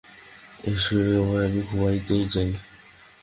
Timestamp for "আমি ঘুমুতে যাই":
1.47-2.49